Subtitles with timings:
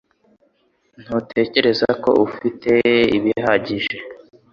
[1.03, 2.71] Ntutekereza ko ufite
[3.17, 3.95] ibihagije